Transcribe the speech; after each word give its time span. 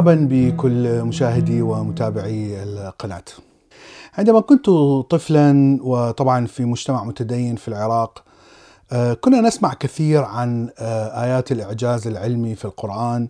مرحبا 0.00 0.28
بكل 0.30 1.02
مشاهدي 1.02 1.62
ومتابعي 1.62 2.62
القناة. 2.62 3.24
عندما 4.18 4.40
كنت 4.40 4.70
طفلا 5.10 5.78
وطبعا 5.82 6.46
في 6.46 6.64
مجتمع 6.64 7.04
متدين 7.04 7.56
في 7.56 7.68
العراق 7.68 8.24
آه، 8.92 9.14
كنا 9.14 9.40
نسمع 9.40 9.74
كثير 9.74 10.22
عن 10.22 10.70
آه، 10.78 11.24
آيات 11.24 11.52
الإعجاز 11.52 12.06
العلمي 12.06 12.54
في 12.54 12.64
القرآن 12.64 13.28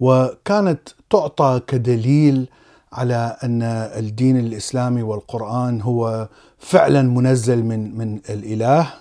وكانت 0.00 0.88
تعطى 1.10 1.60
كدليل 1.66 2.48
على 2.92 3.36
أن 3.44 3.62
الدين 3.98 4.38
الإسلامي 4.38 5.02
والقرآن 5.02 5.80
هو 5.82 6.28
فعلا 6.58 7.02
منزل 7.02 7.64
من 7.64 7.98
من 7.98 8.20
الإله 8.30 8.92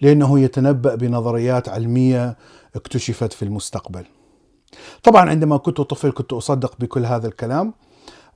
لأنه 0.00 0.40
يتنبأ 0.40 0.94
بنظريات 0.94 1.68
علمية 1.68 2.36
اكتشفت 2.76 3.32
في 3.32 3.42
المستقبل. 3.42 4.04
طبعا 5.02 5.30
عندما 5.30 5.56
كنت 5.56 5.80
طفل 5.80 6.12
كنت 6.12 6.32
أصدق 6.32 6.74
بكل 6.78 7.06
هذا 7.06 7.28
الكلام 7.28 7.74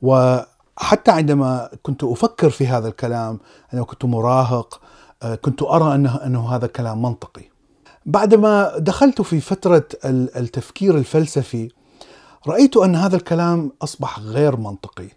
وحتى 0.02 1.10
عندما 1.10 1.70
كنت 1.82 2.04
أفكر 2.04 2.50
في 2.50 2.66
هذا 2.66 2.88
الكلام 2.88 3.38
عندما 3.72 3.86
كنت 3.86 4.04
مراهق 4.04 4.80
آه، 5.22 5.34
كنت 5.34 5.62
أرى 5.62 5.94
انه 5.94 6.16
أنه 6.16 6.54
هذا 6.54 6.66
كلام 6.66 7.02
منطقي. 7.02 7.42
بعدما 8.06 8.78
دخلت 8.78 9.22
في 9.22 9.40
فترة 9.40 9.84
التفكير 10.04 10.98
الفلسفي 10.98 11.68
رأيت 12.48 12.76
أن 12.76 12.96
هذا 12.96 13.16
الكلام 13.16 13.72
أصبح 13.82 14.18
غير 14.18 14.56
منطقي 14.56 15.08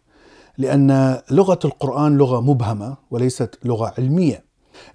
لأن 0.57 1.21
لغة 1.31 1.59
القرآن 1.65 2.17
لغة 2.17 2.41
مبهمة 2.41 2.97
وليست 3.11 3.59
لغة 3.63 3.93
علمية. 3.97 4.45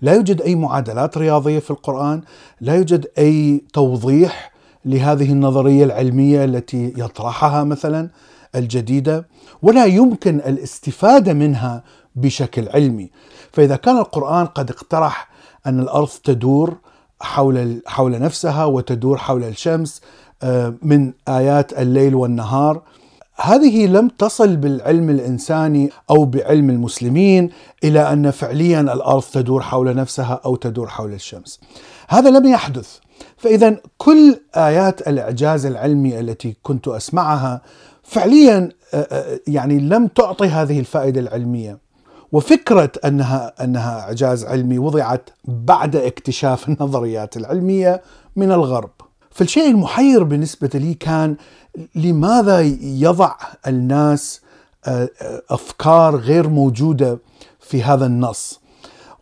لا 0.02 0.14
يوجد 0.14 0.42
أي 0.42 0.54
معادلات 0.54 1.18
رياضية 1.18 1.58
في 1.58 1.70
القرآن، 1.70 2.22
لا 2.60 2.74
يوجد 2.74 3.06
أي 3.18 3.64
توضيح 3.72 4.49
لهذه 4.84 5.32
النظرية 5.32 5.84
العلمية 5.84 6.44
التي 6.44 6.92
يطرحها 6.96 7.64
مثلا 7.64 8.08
الجديدة 8.54 9.28
ولا 9.62 9.84
يمكن 9.84 10.36
الاستفادة 10.36 11.32
منها 11.32 11.82
بشكل 12.16 12.68
علمي 12.68 13.10
فإذا 13.52 13.76
كان 13.76 13.98
القرآن 13.98 14.46
قد 14.46 14.70
اقترح 14.70 15.30
أن 15.66 15.80
الأرض 15.80 16.08
تدور 16.24 16.76
حول 17.20 17.82
حول 17.86 18.20
نفسها 18.20 18.64
وتدور 18.64 19.16
حول 19.16 19.44
الشمس 19.44 20.00
آه، 20.42 20.74
من 20.82 21.12
آيات 21.28 21.72
الليل 21.78 22.14
والنهار 22.14 22.82
هذه 23.36 23.86
لم 23.86 24.08
تصل 24.08 24.56
بالعلم 24.56 25.10
الإنساني 25.10 25.90
أو 26.10 26.24
بعلم 26.24 26.70
المسلمين 26.70 27.50
إلى 27.84 28.12
أن 28.12 28.30
فعليا 28.30 28.80
الأرض 28.80 29.22
تدور 29.22 29.62
حول 29.62 29.96
نفسها 29.96 30.40
أو 30.44 30.56
تدور 30.56 30.86
حول 30.88 31.12
الشمس. 31.12 31.60
هذا 32.08 32.30
لم 32.30 32.46
يحدث 32.46 32.98
فاذا 33.36 33.76
كل 33.98 34.36
آيات 34.56 35.08
الإعجاز 35.08 35.66
العلمي 35.66 36.20
التي 36.20 36.56
كنت 36.62 36.88
أسمعها 36.88 37.60
فعليا 38.02 38.68
آه، 38.94 38.96
آه، 38.96 39.40
يعني 39.46 39.78
لم 39.78 40.06
تعطي 40.06 40.46
هذه 40.46 40.80
الفائدة 40.80 41.20
العلمية 41.20 41.78
وفكرة 42.32 42.92
أنها 43.04 43.64
أنها 43.64 44.00
إعجاز 44.00 44.44
علمي 44.44 44.78
وضعت 44.78 45.30
بعد 45.44 45.96
اكتشاف 45.96 46.68
النظريات 46.68 47.36
العلمية 47.36 48.02
من 48.36 48.52
الغرب. 48.52 48.90
فالشيء 49.30 49.70
المحير 49.70 50.22
بالنسبة 50.22 50.70
لي 50.74 50.94
كان 50.94 51.36
لماذا 51.94 52.60
يضع 52.80 53.34
الناس 53.66 54.40
آه، 54.84 55.08
أفكار 55.50 56.16
غير 56.16 56.48
موجودة 56.48 57.18
في 57.60 57.82
هذا 57.82 58.06
النص؟ 58.06 58.60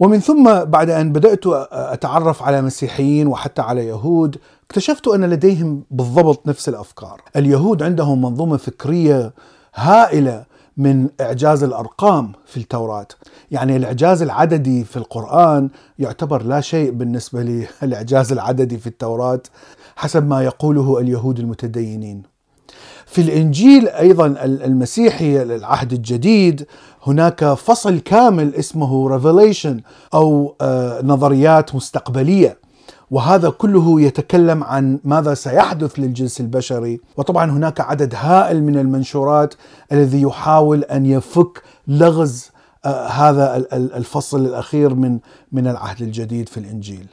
ومن 0.00 0.18
ثم 0.18 0.64
بعد 0.64 0.90
أن 0.90 1.12
بدأت 1.12 1.46
أتعرف 1.72 2.42
على 2.42 2.62
مسيحيين 2.62 3.26
وحتى 3.26 3.62
على 3.62 3.86
يهود 3.86 4.38
اكتشفت 4.66 5.08
أن 5.08 5.24
لديهم 5.24 5.84
بالضبط 5.90 6.48
نفس 6.48 6.68
الأفكار. 6.68 7.22
اليهود 7.36 7.82
عندهم 7.82 8.22
منظومة 8.22 8.56
فكرية 8.56 9.32
هائلة 9.74 10.44
من 10.76 11.08
إعجاز 11.20 11.62
الأرقام 11.62 12.32
في 12.46 12.56
التوراة، 12.56 13.06
يعني 13.50 13.76
الإعجاز 13.76 14.22
العددي 14.22 14.84
في 14.84 14.96
القرآن 14.96 15.68
يعتبر 15.98 16.42
لا 16.42 16.60
شيء 16.60 16.90
بالنسبة 16.90 17.66
للإعجاز 17.82 18.32
العددي 18.32 18.78
في 18.78 18.86
التوراة 18.86 19.42
حسب 19.96 20.28
ما 20.28 20.44
يقوله 20.44 20.98
اليهود 20.98 21.38
المتدينين. 21.38 22.22
في 23.10 23.20
الإنجيل 23.20 23.88
أيضا 23.88 24.26
المسيحي 24.44 25.42
العهد 25.42 25.92
الجديد 25.92 26.66
هناك 27.06 27.44
فصل 27.44 27.98
كامل 27.98 28.54
اسمه 28.54 29.08
ريفيليشن 29.08 29.80
أو 30.14 30.54
آه، 30.60 31.02
نظريات 31.02 31.74
مستقبلية. 31.74 32.58
وهذا 33.10 33.50
كله 33.50 34.00
يتكلم 34.00 34.64
عن 34.64 34.98
ماذا 35.04 35.34
سيحدث 35.34 35.98
للجنس 35.98 36.40
البشري. 36.40 37.00
وطبعا 37.16 37.50
هناك 37.50 37.80
عدد 37.80 38.14
هائل 38.16 38.62
من 38.62 38.78
المنشورات 38.78 39.54
الذي 39.92 40.22
يحاول 40.22 40.84
أن 40.84 41.06
يفك 41.06 41.62
لغز 41.88 42.50
آه، 42.84 43.06
هذا 43.08 43.56
الفصل 43.72 44.46
الأخير 44.46 44.94
من 44.94 45.18
من 45.52 45.66
العهد 45.66 46.02
الجديد 46.02 46.48
في 46.48 46.56
الإنجيل. 46.56 47.06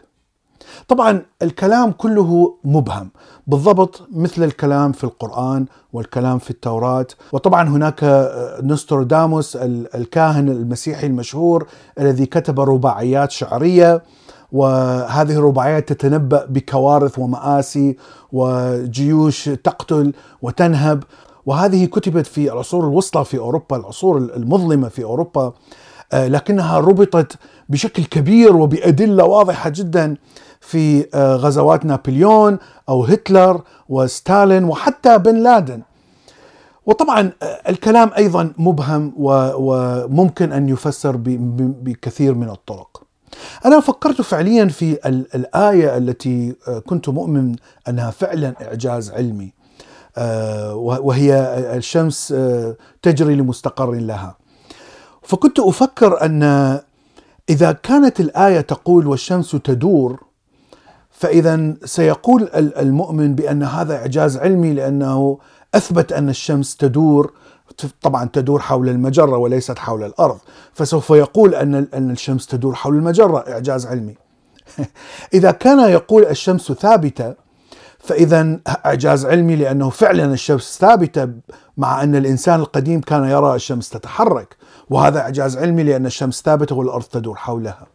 طبعا 0.88 1.22
الكلام 1.42 1.92
كله 1.92 2.56
مبهم 2.64 3.10
بالضبط 3.48 4.08
مثل 4.12 4.44
الكلام 4.44 4.92
في 4.92 5.04
القرآن 5.04 5.66
والكلام 5.94 6.40
في 6.40 6.50
التوراة 6.52 7.08
وطبعا 7.32 7.70
هناك 7.70 8.04
آه، 8.04 8.62
نسترداموس 8.64 9.56
الكاهن 9.96 10.50
المسيحي 10.50 11.08
المشهور 11.08 11.68
الذي 12.00 12.26
كتب 12.26 12.60
رباعيات 12.60 13.32
شعرية 13.32 14.04
وهذه 14.52 15.32
الرباعيات 15.34 15.94
تتنبأ 15.94 16.46
بكوارث 16.46 17.20
ومآسي 17.20 17.98
وجيوش 18.32 19.44
تقتل 19.50 20.14
وتنهب. 20.42 21.04
وهذه 21.46 21.86
كتبت 21.86 22.28
في 22.28 22.52
العصور 22.54 22.84
الوسطى 22.84 23.24
في 23.24 23.38
أوروبا 23.38 23.78
العصور 23.78 24.18
المظلمة 24.18 24.90
في 24.90 25.04
أوروبا 25.04 25.54
آه، 26.14 26.28
لكنها 26.28 26.80
ربطت 26.80 27.38
بشكل 27.70 28.04
كبير 28.04 28.56
وبأدلة 28.56 29.24
واضحة 29.24 29.70
جدا 29.70 30.16
في 30.66 31.08
آه، 31.14 31.36
غزوات 31.36 31.86
نابليون 31.86 32.58
أو 32.90 33.04
هتلر 33.04 33.62
وستالين 33.90 34.64
وحتى 34.64 35.18
بن 35.18 35.36
لادن. 35.36 35.82
وطبعا 36.86 37.32
آه، 37.44 37.46
الكلام 37.70 38.12
أيضا 38.18 38.54
مبهم 38.58 39.14
وممكن 39.18 40.52
أن 40.52 40.70
يفسر 40.70 41.18
بكثير 41.84 42.34
من 42.34 42.50
الطرق. 42.50 43.04
أنا 43.66 43.80
فكرت 43.80 44.22
فعليا 44.22 44.66
في 44.66 45.00
الآية 45.36 45.98
التي 45.98 46.56
كنت 46.86 47.10
مؤمن 47.10 47.56
أنها 47.88 48.12
فعلا 48.12 48.54
إعجاز 48.62 49.12
علمي 49.12 49.54
وهي 50.78 51.34
الشمس 51.78 52.36
تجري 53.02 53.36
لمستقر 53.36 53.92
لها. 53.92 54.38
فكنت 55.22 55.60
أفكر 55.60 56.26
أن 56.26 56.44
إذا 57.50 57.72
كانت 57.72 58.20
الآية 58.20 58.62
تقول 58.62 59.08
والشمس 59.08 59.52
تدور 59.52 60.24
فإذا 61.16 61.74
سيقول 61.86 62.50
المؤمن 62.56 63.36
بأن 63.36 63.64
هذا 63.64 63.96
إعجاز 63.96 64.38
علمي 64.38 64.74
لأنه 64.74 65.38
أثبت 65.76 66.14
أن 66.14 66.30
الشمس 66.30 66.76
تدور 66.76 67.34
طبعا 68.02 68.30
تدور 68.34 68.60
حول 68.60 68.90
المجرة 68.90 69.38
وليست 69.38 69.80
حول 69.80 70.04
الأرض. 70.04 70.38
فسوف 70.74 71.10
يقول 71.10 71.56
أن 71.56 71.88
أن 71.94 72.12
الشمس 72.12 72.48
تدور 72.48 72.76
حول 72.76 72.96
المجرة 72.96 73.38
إعجاز 73.38 73.86
علمي. 73.86 74.16
إذا 75.34 75.52
كان 75.52 75.80
يقول 75.90 76.26
الشمس 76.26 76.72
ثابتة 76.72 77.34
فإذا 78.00 78.60
إعجاز 78.86 79.26
علمي 79.26 79.56
لأنه 79.56 79.90
فعلا 79.90 80.34
الشمس 80.34 80.78
ثابتة 80.82 81.30
مع 81.78 82.04
أن 82.04 82.16
الإنسان 82.16 82.60
القديم 82.60 83.02
كان 83.02 83.24
يرى 83.24 83.56
الشمس 83.56 83.90
تتحرك. 83.90 84.56
وهذا 84.90 85.20
إعجاز 85.20 85.58
علمي 85.58 85.84
لأن 85.84 86.06
الشمس 86.06 86.42
ثابتة 86.42 86.76
والأرض 86.76 87.04
تدور 87.04 87.36
حولها. 87.36 87.95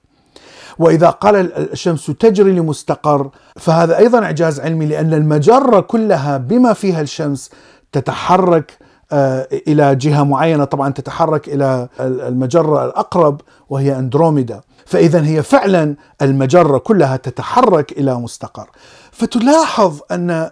وإذا 0.78 1.11
قال 1.11 1.52
الشمس 1.72 2.06
تجري 2.06 2.52
لمستقر 2.52 3.31
فهذا 3.56 3.99
أيضا 3.99 4.25
إعجاز 4.25 4.61
علمي 4.61 4.87
لأن 4.87 5.14
المجرة 5.14 5.81
كلها 5.81 6.37
بما 6.37 6.72
فيها 6.72 7.00
الشمس 7.00 7.50
تتحرك 7.93 8.78
آه، 9.12 9.49
إلى 9.69 9.94
جهة 9.96 10.22
معينة. 10.22 10.64
طبعا 10.64 10.93
تتحرك 10.93 11.49
إلى 11.49 11.88
المجرة 12.00 12.84
الأقرب 12.84 13.40
وهي 13.69 13.99
أندروميدا. 13.99 14.61
فاذا 14.87 15.26
هي 15.26 15.43
فعلا 15.43 15.96
المجرة 16.22 16.78
كلها 16.78 17.17
تتحرك 17.17 17.93
إلى 17.93 18.14
مستقر. 18.14 18.70
فتلاحظ 19.12 20.00
أن 20.11 20.50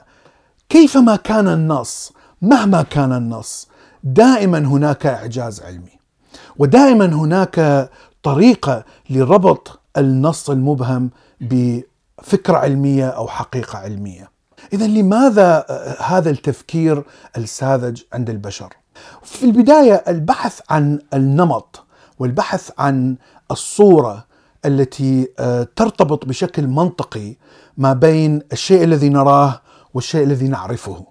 كيفما 0.68 1.16
كان 1.16 1.48
النص 1.48 2.12
مهما 2.42 2.82
كان 2.82 3.12
النص 3.12 3.68
دائما 4.04 4.58
هناك 4.58 5.06
إعجاز 5.06 5.60
علمي. 5.62 5.98
ودائما 6.58 7.06
هناك 7.06 7.88
طريقة 8.22 8.84
لربط 9.10 9.77
النص 9.98 10.50
المبهم 10.50 11.10
بفكرة 11.40 12.56
علمية 12.56 13.08
أو 13.08 13.28
حقيقة 13.28 13.78
علمية. 13.78 14.30
اذا 14.72 14.86
لماذا 14.86 15.66
هذا 16.00 16.30
التفكير 16.30 17.02
الساذج 17.36 18.02
عند 18.12 18.30
البشر؟ 18.30 18.74
في 19.22 19.44
البداية 19.44 19.94
البحث 20.08 20.60
عن 20.70 20.98
النمط 21.14 21.84
والبحث 22.18 22.70
عن 22.78 23.16
الصورة 23.50 24.26
التي 24.64 25.28
آه، 25.38 25.68
ترتبط 25.76 26.24
بشكل 26.24 26.66
منطقي 26.66 27.36
ما 27.76 27.92
بين 27.92 28.42
الشيء 28.52 28.84
الذي 28.84 29.08
نراه 29.08 29.60
والشيء 29.94 30.24
الذي 30.24 30.48
نعرفه. 30.48 31.06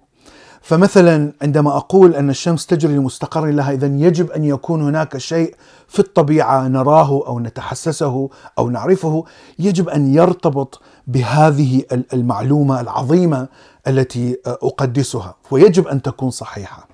فمثلا 0.68 1.32
عندما 1.42 1.76
أقول 1.76 2.14
أن 2.14 2.30
الشمس 2.30 2.66
تجري 2.66 2.94
لمستقر 2.94 3.46
لها 3.46 3.72
اذا 3.72 3.86
يجب 3.86 4.30
أن 4.30 4.44
يكون 4.44 4.82
هناك 4.82 5.18
شيء 5.18 5.54
في 5.88 5.98
الطبيعة 5.98 6.68
نراه 6.68 7.26
أو 7.26 7.40
نتحسسه 7.40 8.28
أو 8.58 8.70
نعرفه 8.70 9.24
يجب 9.58 9.88
أن 9.88 10.14
يرتبط 10.14 10.80
بهذه 11.06 11.82
المعلومة 12.12 12.80
العظيمة 12.80 13.48
التي 13.86 14.36
أقدسها 14.46 15.34
ويجب 15.50 15.88
أن 15.88 16.02
تكون 16.02 16.30
صحيحة. 16.30 16.88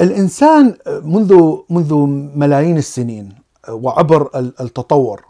الإنسان 0.00 0.74
منذ 1.02 1.56
منذ 1.70 1.94
ملايين 2.36 2.78
السنين 2.78 3.32
وعبر 3.68 4.30
التطور 4.60 5.24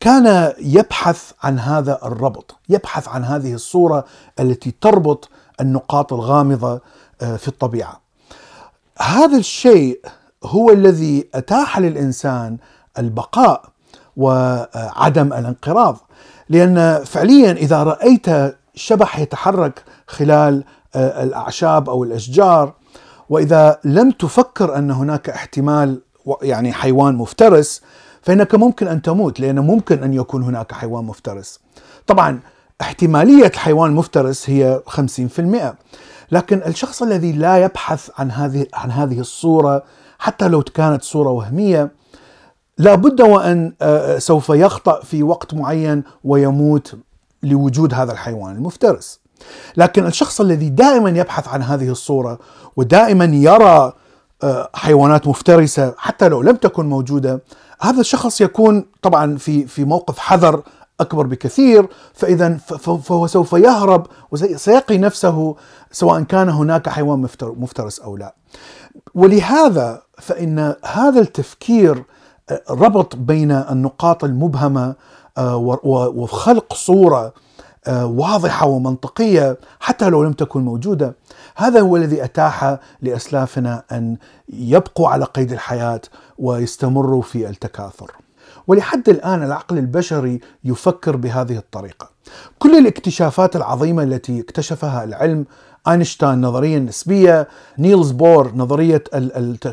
كان 0.00 0.52
يبحث 0.58 1.32
عن 1.42 1.58
هذا 1.58 1.98
الربط، 2.04 2.56
يبحث 2.68 3.08
عن 3.08 3.24
هذه 3.24 3.54
الصورة 3.54 4.04
التي 4.40 4.74
تربط 4.80 5.28
النقاط 5.60 6.12
الغامضة 6.12 6.80
في 7.18 7.48
الطبيعة. 7.48 8.00
هذا 8.98 9.36
الشيء 9.36 10.00
هو 10.44 10.70
الذي 10.70 11.28
أتاح 11.34 11.78
للإنسان 11.78 12.56
البقاء 12.98 13.64
وعدم 14.16 15.32
الانقراض، 15.32 15.96
لأن 16.48 17.04
فعليا 17.04 17.52
إذا 17.52 17.82
رأيت 17.82 18.26
شبح 18.74 19.18
يتحرك 19.18 19.84
خلال 20.06 20.64
الأعشاب 20.96 21.90
أو 21.90 22.04
الأشجار 22.04 22.72
وإذا 23.30 23.78
لم 23.84 24.10
تفكر 24.10 24.78
أن 24.78 24.90
هناك 24.90 25.28
احتمال 25.28 26.02
يعني 26.42 26.72
حيوان 26.72 27.14
مفترس 27.14 27.82
فإنك 28.22 28.54
ممكن 28.54 28.88
أن 28.88 29.02
تموت 29.02 29.40
لأن 29.40 29.58
ممكن 29.58 30.02
أن 30.02 30.14
يكون 30.14 30.42
هناك 30.42 30.72
حيوان 30.72 31.04
مفترس. 31.04 31.60
طبعا 32.06 32.40
احتمالية 32.80 33.46
الحيوان 33.46 33.90
المفترس 33.90 34.50
هي 34.50 34.80
50% 34.88 35.00
لكن 36.32 36.62
الشخص 36.66 37.02
الذي 37.02 37.32
لا 37.32 37.58
يبحث 37.64 38.10
عن 38.18 38.30
هذه 38.30 38.66
عن 38.74 38.90
هذه 38.90 39.20
الصورة 39.20 39.82
حتى 40.18 40.48
لو 40.48 40.62
كانت 40.62 41.02
صورة 41.02 41.30
وهمية 41.30 41.90
لابد 42.78 43.20
وأن 43.20 43.72
سوف 44.18 44.48
يخطأ 44.48 45.00
في 45.00 45.22
وقت 45.22 45.54
معين 45.54 46.04
ويموت 46.24 46.94
لوجود 47.42 47.94
هذا 47.94 48.12
الحيوان 48.12 48.56
المفترس. 48.56 49.20
لكن 49.76 50.06
الشخص 50.06 50.40
الذي 50.40 50.68
دائما 50.68 51.10
يبحث 51.10 51.48
عن 51.48 51.62
هذه 51.62 51.88
الصورة 51.88 52.38
ودائما 52.76 53.24
يرى 53.24 53.92
حيوانات 54.74 55.28
مفترسة 55.28 55.94
حتى 55.98 56.28
لو 56.28 56.42
لم 56.42 56.56
تكن 56.56 56.86
موجودة 56.86 57.42
هذا 57.80 58.00
الشخص 58.00 58.40
يكون 58.40 58.84
طبعا 59.02 59.36
في 59.36 59.66
في 59.66 59.84
موقف 59.84 60.18
حذر 60.18 60.62
أكبر 61.00 61.26
بكثير 61.26 61.88
فاذا 62.14 62.56
فهو 62.78 63.26
سوف 63.26 63.52
يهرب 63.52 64.06
وسيقي 64.30 64.98
نفسه 64.98 65.56
سواء 65.92 66.22
كان 66.22 66.48
هناك 66.48 66.88
حيوان 66.88 67.28
مفترس 67.42 68.00
أو 68.00 68.16
لا. 68.16 68.34
ولهذا 69.14 70.02
فإن 70.18 70.74
هذا 70.84 71.20
التفكير 71.20 72.04
ربط 72.70 73.16
بين 73.16 73.50
النقاط 73.52 74.24
المبهمة 74.24 74.94
وخلق 76.14 76.74
صورة 76.74 77.32
واضحة 77.88 78.66
ومنطقية 78.66 79.58
حتى 79.80 80.08
لو 80.08 80.24
لم 80.24 80.32
تكن 80.32 80.60
موجودة 80.60 81.16
هذا 81.56 81.80
هو 81.80 81.96
الذي 81.96 82.24
أتاح 82.24 82.78
لأسلافنا 83.02 83.82
أن 83.92 84.16
يبقوا 84.48 85.08
على 85.08 85.24
قيد 85.24 85.52
الحياة 85.52 86.00
ويستمروا 86.38 87.22
في 87.22 87.48
التكاثر 87.48 88.10
ولحد 88.66 89.08
الآن 89.08 89.42
العقل 89.42 89.78
البشري 89.78 90.40
يفكر 90.64 91.16
بهذه 91.16 91.56
الطريقة 91.56 92.10
كل 92.58 92.78
الاكتشافات 92.78 93.56
العظيمة 93.56 94.02
التي 94.02 94.40
اكتشفها 94.40 95.04
العلم 95.04 95.44
آينشتاين 95.88 96.40
نظرية 96.40 96.78
النسبية، 96.78 97.48
نيلز 97.78 98.10
بور 98.10 98.52
نظرية 98.54 98.96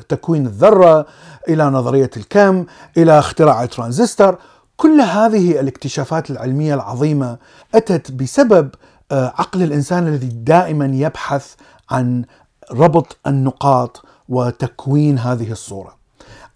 تكوين 0.10 0.46
الذرة، 0.46 1.06
إلى 1.50 1.66
نظرية 1.66 2.10
الكم، 2.18 2.66
إلى 2.98 3.20
اختراع 3.20 3.64
الترانزستور، 3.64 4.38
كل 4.78 5.02
هذه 5.02 5.60
الاكتشافات 5.60 6.32
العلمية 6.32 6.74
العظيمة 6.74 7.38
أتت 7.76 8.12
بسبب 8.12 8.70
عقل 9.12 9.64
الإنسان 9.64 10.08
الذي 10.08 10.28
دائما 10.28 10.86
يبحث 10.86 11.54
عن 11.92 12.26
ربط 12.72 13.18
النقاط 13.28 14.06
وتكوين 14.30 15.20
هذه 15.20 15.52
الصورة. 15.52 15.96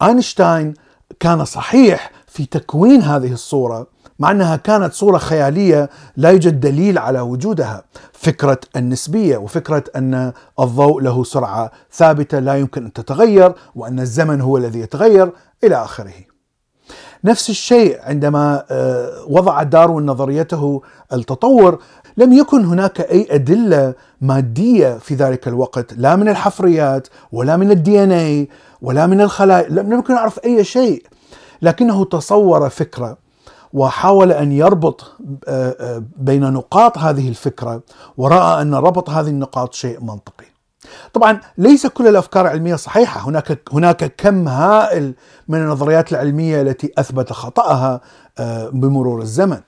آينشتاين 0.02 0.74
كان 1.20 1.46
صحيح 1.46 2.12
في 2.28 2.46
تكوين 2.46 3.02
هذه 3.02 3.34
الصورة 3.34 3.88
مع 4.20 4.32
أنها 4.32 4.56
كانت 4.56 4.94
صورة 4.94 5.18
خيالية 5.18 5.90
لا 6.18 6.30
يوجد 6.30 6.60
دليل 6.60 6.98
على 6.98 7.20
وجودها، 7.20 7.84
فكرة 8.14 8.60
النسبية 8.76 9.38
وفكرة 9.38 9.84
أن 9.96 10.34
الضوء 10.60 11.02
له 11.02 11.24
سرعة 11.24 11.72
ثابتة 11.92 12.40
لا 12.40 12.56
يمكن 12.56 12.86
أن 12.86 12.94
تتغير 12.94 13.54
وأن 13.76 14.00
الزمن 14.00 14.42
هو 14.42 14.58
الذي 14.58 14.80
يتغير 14.80 15.32
إلى 15.64 15.76
آخره. 15.76 16.14
نفس 17.24 17.50
الشيء 17.50 18.00
عندما 18.02 18.64
وضع 19.28 19.64
داروين 19.64 20.06
نظريته 20.06 20.82
التطور 21.14 21.80
لم 22.18 22.34
يكن 22.34 22.66
هناك 22.66 23.02
أي 23.02 23.28
أدلة 23.32 23.94
مادية 24.22 24.98
في 24.98 25.16
ذلك 25.16 25.48
الوقت 25.48 25.94
لا 25.94 26.16
من 26.16 26.30
الحفريات 26.30 27.08
ولا 27.32 27.58
من 27.58 27.72
الدي 27.72 28.04
ان 28.04 28.12
اي 28.12 28.50
ولا 28.82 29.08
من 29.08 29.22
الخلايا 29.22 29.70
لم 29.70 29.94
يمكن 29.94 30.14
نعرف 30.14 30.40
أي 30.46 30.64
شيء 30.64 31.06
لكنه 31.62 32.06
تصور 32.06 32.70
فكرة 32.70 33.18
وحاول 33.74 34.32
أن 34.32 34.52
يربط 34.52 35.16
بين 36.18 36.54
نقاط 36.54 36.98
هذه 36.98 37.30
الفكرة 37.30 37.82
ورأى 38.18 38.62
أن 38.62 38.76
ربط 38.76 39.10
هذه 39.10 39.28
النقاط 39.28 39.74
شيء 39.74 40.02
منطقي. 40.02 40.46
طبعا 41.14 41.40
ليس 41.58 41.88
كل 41.88 42.08
الأفكار 42.08 42.46
العلمية 42.46 42.76
صحيحة، 42.76 43.30
هناك 43.30 43.60
هناك 43.74 44.16
كم 44.18 44.48
هائل 44.48 45.14
من 45.48 45.60
النظريات 45.60 46.12
العلمية 46.12 46.62
التي 46.62 46.92
أثبت 46.98 47.34
خطأها 47.34 48.02
بمرور 48.72 49.22
الزمن. 49.22 49.60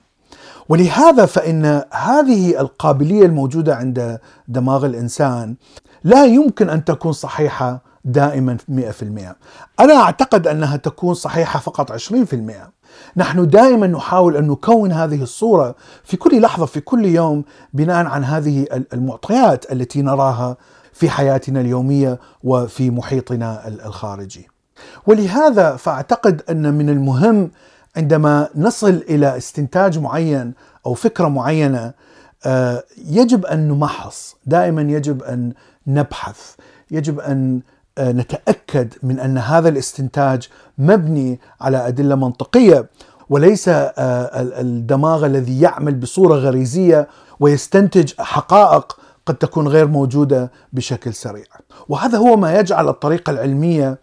ولهذا 0.68 1.26
فإن 1.26 1.82
هذه 1.92 2.60
القابلية 2.60 3.26
الموجودة 3.26 3.76
عند 3.76 4.18
دماغ 4.48 4.86
الإنسان 4.86 5.56
لا 6.04 6.24
يمكن 6.24 6.70
أن 6.70 6.84
تكون 6.84 7.12
صحيحة 7.12 7.89
دائما 8.04 8.56
100%. 8.68 9.36
أنا 9.80 9.94
أعتقد 9.94 10.46
أنها 10.46 10.76
تكون 10.76 11.14
صحيحة 11.14 11.60
فقط 11.60 11.92
20%. 11.92 12.72
نحن 13.16 13.48
دائما 13.48 13.86
نحاول 13.86 14.36
أن 14.36 14.48
نكون 14.48 14.92
هذه 14.92 15.22
الصورة 15.22 15.74
في 16.04 16.16
كل 16.16 16.40
لحظة 16.40 16.66
في 16.66 16.80
كل 16.80 17.04
يوم 17.04 17.44
بناء 17.74 18.06
عن 18.06 18.24
هذه 18.24 18.66
المعطيات 18.92 19.72
التي 19.72 20.02
نراها 20.02 20.56
في 20.92 21.10
حياتنا 21.10 21.60
اليومية 21.60 22.18
وفي 22.44 22.90
محيطنا 22.90 23.68
الخارجي. 23.68 24.48
ولهذا 25.06 25.76
فأعتقد 25.76 26.42
أن 26.50 26.74
من 26.74 26.88
المهم 26.88 27.50
عندما 27.96 28.48
نصل 28.56 29.04
إلى 29.08 29.36
استنتاج 29.36 29.98
معين 29.98 30.52
أو 30.86 30.94
فكرة 30.94 31.28
معينة 31.28 31.92
يجب 33.06 33.46
أن 33.46 33.68
نمحص، 33.68 34.36
دائما 34.46 34.82
يجب 34.82 35.22
أن 35.22 35.52
نبحث، 35.86 36.54
يجب 36.90 37.20
أن 37.20 37.60
نتأكد 38.00 38.94
من 39.02 39.20
أن 39.20 39.38
هذا 39.38 39.68
الاستنتاج 39.68 40.48
مبني 40.78 41.40
على 41.60 41.88
أدلة 41.88 42.14
منطقية 42.14 42.86
وليس 43.30 43.64
الدماغ 43.68 45.26
الذي 45.26 45.60
يعمل 45.60 45.94
بصورة 45.94 46.34
غريزية 46.34 47.08
ويستنتج 47.40 48.12
حقائق 48.18 48.96
قد 49.26 49.34
تكون 49.34 49.68
غير 49.68 49.86
موجودة 49.86 50.50
بشكل 50.72 51.14
سريع. 51.14 51.44
وهذا 51.88 52.18
هو 52.18 52.36
ما 52.36 52.58
يجعل 52.58 52.88
الطريقة 52.88 53.30
العلمية 53.30 53.98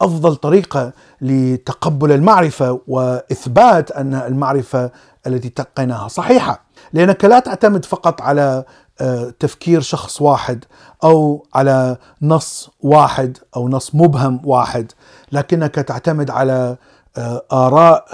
أفضل 0.00 0.36
طريقة 0.36 0.92
لتقبل 1.20 2.12
المعرفة 2.12 2.80
وإثبات 2.88 3.90
أن 3.90 4.14
المعرفة 4.14 4.90
التي 5.26 5.48
تلقيناها 5.48 6.08
صحيحة، 6.08 6.64
لأنك 6.92 7.24
لا 7.24 7.38
تعتمد 7.38 7.84
فقط 7.84 8.22
على 8.22 8.64
تفكير 9.38 9.80
شخص 9.80 10.22
واحد 10.22 10.64
أو 11.04 11.46
على 11.54 11.96
نص 12.22 12.70
واحد 12.80 13.38
أو 13.56 13.68
نص 13.68 13.94
مبهم 13.94 14.40
واحد 14.44 14.92
لكنك 15.32 15.74
تعتمد 15.74 16.30
على 16.30 16.76
آراء 17.52 18.04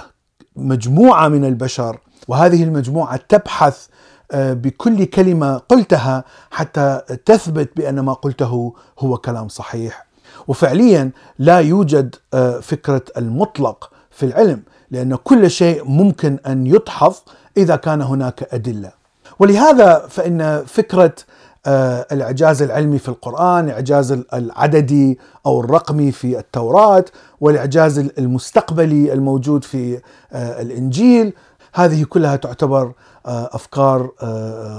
مجموعة 0.55 1.27
من 1.27 1.45
البشر 1.45 1.99
وهذه 2.27 2.63
المجموعة 2.63 3.19
تبحث 3.29 3.87
بكل 4.33 5.05
كلمة 5.05 5.57
قلتها 5.57 6.23
حتى 6.51 7.01
تثبت 7.25 7.69
بأن 7.77 7.99
ما 7.99 8.13
قلته 8.13 8.73
هو 8.99 9.17
كلام 9.17 9.47
صحيح. 9.47 10.05
وفعليا 10.47 11.11
لا 11.39 11.59
يوجد 11.59 12.15
فكرة 12.61 13.01
المطلق 13.17 13.91
في 14.11 14.25
العلم 14.25 14.63
لأن 14.91 15.15
كل 15.15 15.51
شيء 15.51 15.85
ممكن 15.85 16.39
أن 16.47 16.67
يدحض 16.67 17.13
إذا 17.57 17.75
كان 17.75 18.01
هناك 18.01 18.53
أدلة. 18.53 18.98
ولهذا 19.39 20.07
فإن 20.09 20.63
فكرة 20.65 21.13
آه، 21.65 22.05
الإعجاز 22.11 22.61
العلمي 22.61 22.99
في 22.99 23.09
القرآن، 23.09 23.65
الاعجاز 23.65 24.11
العددي 24.33 25.19
أو 25.45 25.59
الرقمي 25.59 26.11
في 26.11 26.39
التوراة، 26.39 27.05
والإعجاز 27.41 27.99
المستقبلي 27.99 29.13
الموجود 29.13 29.63
في 29.63 30.01
آه، 30.33 30.61
الإنجيل، 30.61 31.33
هذه 31.73 32.03
كلها 32.03 32.35
تعتبر 32.35 32.91
آه، 33.25 33.49
أفكار 33.53 34.09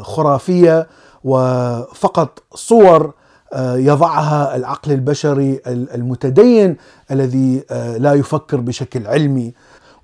خرافية 0.03 0.89
وفقط 1.25 2.43
صور 2.55 3.15
يضعها 3.57 4.57
العقل 4.57 4.93
البشري 4.93 5.61
المتدين 5.67 6.77
الذي 7.11 7.65
لا 7.99 8.15
يفكر 8.15 8.61
بشكل 8.61 9.07
علمي 9.07 9.55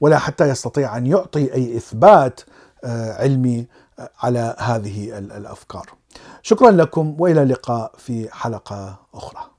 ولا 0.01 0.19
حتى 0.19 0.49
يستطيع 0.49 0.97
أن 0.97 1.07
يعطي 1.07 1.55
أي 1.55 1.77
إثبات 1.77 2.41
علمي 3.19 3.67
على 4.23 4.57
هذه 4.59 5.19
الأفكار. 5.19 5.87
شكرا 6.43 6.71
لكم 6.71 7.17
وإلى 7.19 7.43
اللقاء 7.43 7.93
في 7.99 8.29
حلقة 8.33 8.99
أخرى. 9.15 9.56